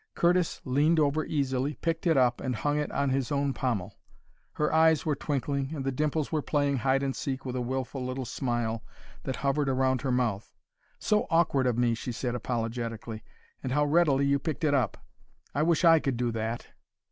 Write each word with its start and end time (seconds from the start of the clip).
Curtis 0.15 0.61
leaned 0.65 0.99
over 0.99 1.23
easily, 1.25 1.75
picked 1.75 2.07
it 2.07 2.17
up, 2.17 2.41
and 2.41 2.55
hung 2.55 2.79
it 2.79 2.91
on 2.91 3.11
his 3.11 3.31
own 3.31 3.53
pommel. 3.53 3.99
Her 4.53 4.73
eyes 4.73 5.05
were 5.05 5.15
twinkling 5.15 5.75
and 5.75 5.85
the 5.85 5.91
dimples 5.91 6.31
were 6.31 6.41
playing 6.41 6.77
hide 6.77 7.03
and 7.03 7.15
seek 7.15 7.45
with 7.45 7.55
a 7.55 7.61
wilful 7.61 8.03
little 8.03 8.25
smile 8.25 8.83
that 9.25 9.35
hovered 9.35 9.69
around 9.69 10.01
her 10.01 10.11
mouth. 10.11 10.55
"So 10.97 11.27
awkward 11.29 11.67
of 11.67 11.77
me," 11.77 11.93
she 11.93 12.11
said 12.11 12.33
apologetically, 12.33 13.23
"and 13.61 13.73
how 13.73 13.85
readily 13.85 14.25
you 14.25 14.39
picked 14.39 14.63
it 14.63 14.73
up! 14.73 14.97
I 15.53 15.61
wish 15.61 15.85
I 15.85 15.99
could 15.99 16.17
do 16.17 16.31
that! 16.31 16.65